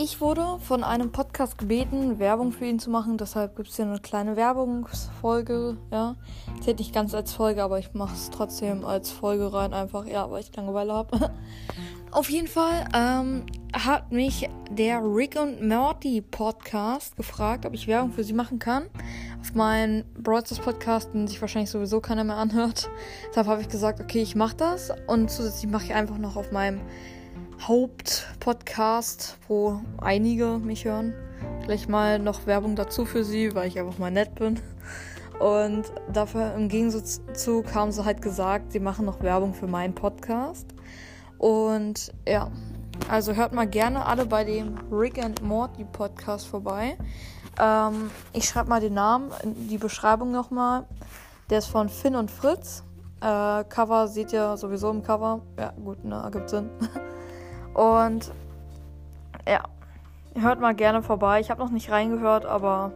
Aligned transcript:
ich 0.00 0.20
wurde 0.20 0.58
von 0.60 0.84
einem 0.84 1.10
Podcast 1.10 1.58
gebeten, 1.58 2.20
Werbung 2.20 2.52
für 2.52 2.66
ihn 2.66 2.78
zu 2.78 2.88
machen. 2.88 3.18
Deshalb 3.18 3.56
gibt 3.56 3.68
es 3.68 3.76
hier 3.76 3.84
eine 3.84 3.98
kleine 3.98 4.36
Werbungsfolge. 4.36 5.76
Ja, 5.90 6.14
zählt 6.62 6.78
nicht 6.78 6.94
ganz 6.94 7.14
als 7.14 7.32
Folge, 7.32 7.64
aber 7.64 7.80
ich 7.80 7.92
mache 7.94 8.14
es 8.14 8.30
trotzdem 8.30 8.84
als 8.84 9.10
Folge 9.10 9.52
rein. 9.52 9.74
Einfach, 9.74 10.06
ja, 10.06 10.30
weil 10.30 10.42
ich 10.42 10.54
Langeweile 10.54 10.92
habe. 10.92 11.32
Auf 12.12 12.30
jeden 12.30 12.46
Fall 12.46 12.86
ähm, 12.94 13.44
hat 13.72 14.12
mich 14.12 14.48
der 14.70 15.02
Rick 15.02 15.36
und 15.36 15.66
Morty 15.66 16.20
Podcast 16.22 17.16
gefragt, 17.16 17.66
ob 17.66 17.74
ich 17.74 17.88
Werbung 17.88 18.12
für 18.12 18.22
sie 18.22 18.32
machen 18.32 18.60
kann. 18.60 18.86
Auf 19.40 19.54
meinen 19.54 20.04
Broadcast 20.14 20.62
Podcast, 20.62 21.12
den 21.12 21.26
sich 21.26 21.40
wahrscheinlich 21.40 21.70
sowieso 21.70 22.00
keiner 22.00 22.22
mehr 22.22 22.36
anhört. 22.36 22.88
Deshalb 23.30 23.48
habe 23.48 23.62
ich 23.62 23.68
gesagt, 23.68 24.00
okay, 24.00 24.22
ich 24.22 24.36
mache 24.36 24.56
das. 24.56 24.92
Und 25.08 25.28
zusätzlich 25.28 25.68
mache 25.68 25.86
ich 25.86 25.94
einfach 25.94 26.18
noch 26.18 26.36
auf 26.36 26.52
meinem 26.52 26.80
Hauptpodcast, 27.60 29.36
wo 29.48 29.80
einige 29.98 30.58
mich 30.58 30.84
hören. 30.84 31.14
Gleich 31.64 31.88
mal 31.88 32.18
noch 32.18 32.46
Werbung 32.46 32.76
dazu 32.76 33.04
für 33.04 33.24
sie, 33.24 33.54
weil 33.54 33.68
ich 33.68 33.78
einfach 33.78 33.98
mal 33.98 34.10
nett 34.10 34.34
bin. 34.36 34.60
Und 35.38 35.84
dafür 36.12 36.54
im 36.54 36.68
Gegensatz 36.68 37.20
zu 37.34 37.64
haben 37.74 37.92
sie 37.92 38.04
halt 38.04 38.22
gesagt, 38.22 38.72
sie 38.72 38.80
machen 38.80 39.04
noch 39.04 39.22
Werbung 39.22 39.54
für 39.54 39.66
meinen 39.66 39.94
Podcast. 39.94 40.66
Und 41.38 42.12
ja, 42.26 42.50
also 43.08 43.34
hört 43.34 43.52
mal 43.52 43.66
gerne 43.66 44.04
alle 44.06 44.26
bei 44.26 44.44
dem 44.44 44.76
Rick 44.90 45.22
and 45.22 45.42
Morty 45.42 45.84
Podcast 45.84 46.46
vorbei. 46.46 46.96
Ähm, 47.60 48.10
ich 48.32 48.46
schreibe 48.46 48.68
mal 48.68 48.80
den 48.80 48.94
Namen 48.94 49.30
in 49.42 49.68
die 49.68 49.78
Beschreibung 49.78 50.30
nochmal. 50.32 50.86
Der 51.50 51.58
ist 51.58 51.66
von 51.66 51.88
Finn 51.88 52.16
und 52.16 52.30
Fritz. 52.30 52.82
Äh, 53.20 53.64
Cover 53.64 54.08
seht 54.08 54.32
ihr 54.32 54.56
sowieso 54.56 54.90
im 54.90 55.02
Cover. 55.02 55.40
Ja, 55.58 55.72
gut, 55.82 56.04
ne, 56.04 56.16
ergibt 56.16 56.50
Sinn. 56.50 56.70
Und 57.78 58.32
ja, 59.46 59.62
hört 60.34 60.60
mal 60.60 60.74
gerne 60.74 61.00
vorbei. 61.00 61.38
Ich 61.38 61.48
habe 61.48 61.60
noch 61.60 61.70
nicht 61.70 61.92
reingehört, 61.92 62.44
aber 62.44 62.90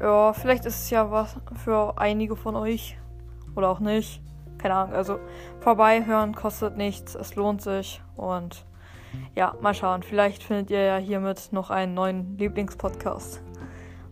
ja, 0.00 0.32
vielleicht 0.32 0.64
ist 0.64 0.84
es 0.84 0.88
ja 0.88 1.10
was 1.10 1.36
für 1.62 1.98
einige 1.98 2.34
von 2.34 2.56
euch. 2.56 2.96
Oder 3.54 3.68
auch 3.68 3.78
nicht. 3.78 4.22
Keine 4.56 4.74
Ahnung. 4.74 4.94
Also 4.94 5.18
vorbei 5.60 6.06
hören 6.06 6.34
kostet 6.34 6.78
nichts. 6.78 7.14
Es 7.14 7.34
lohnt 7.34 7.60
sich. 7.60 8.00
Und 8.16 8.64
ja, 9.36 9.54
mal 9.60 9.74
schauen. 9.74 10.02
Vielleicht 10.02 10.44
findet 10.44 10.70
ihr 10.70 10.82
ja 10.82 10.96
hiermit 10.96 11.52
noch 11.52 11.68
einen 11.68 11.92
neuen 11.92 12.38
Lieblingspodcast. 12.38 13.42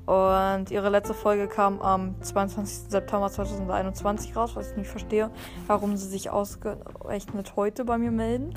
Und 0.05 0.70
ihre 0.70 0.91
letzte 0.91 1.14
Folge 1.14 1.48
kam 1.48 1.80
am 1.80 2.20
22. 2.20 2.91
September 2.91 3.30
2021 3.30 4.36
raus, 4.36 4.55
was 4.55 4.73
ich 4.73 4.77
nicht 4.77 4.91
verstehe, 4.91 5.30
warum 5.67 5.97
sie 5.97 6.08
sich 6.08 6.28
ausgerechnet 6.28 7.56
heute 7.56 7.86
bei 7.86 7.97
mir 7.97 8.11
melden. 8.11 8.52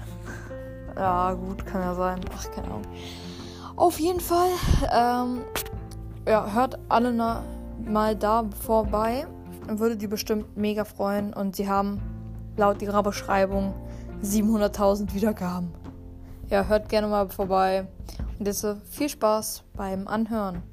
Ja, 0.95 1.33
gut, 1.33 1.65
kann 1.65 1.81
ja 1.81 1.95
sein. 1.95 2.19
Ach, 2.35 2.51
keine 2.51 2.67
Ahnung. 2.67 2.83
Auf 3.75 3.99
jeden 3.99 4.19
Fall, 4.19 4.49
ähm, 4.93 5.41
ja, 6.27 6.53
hört 6.53 6.79
alle 6.89 7.11
mal 7.85 8.15
da 8.15 8.43
vorbei. 8.65 9.25
Würde 9.67 9.95
die 9.97 10.07
bestimmt 10.07 10.57
mega 10.57 10.85
freuen. 10.85 11.33
Und 11.33 11.55
sie 11.55 11.69
haben 11.69 12.01
laut 12.57 12.81
ihrer 12.81 13.03
Beschreibung 13.03 13.73
700.000 14.23 15.13
Wiedergaben. 15.13 15.71
Ja, 16.49 16.65
hört 16.65 16.89
gerne 16.89 17.07
mal 17.07 17.29
vorbei. 17.29 17.87
Und 18.37 18.45
jetzt 18.45 18.65
viel 18.89 19.09
Spaß 19.09 19.63
beim 19.75 20.07
Anhören. 20.07 20.63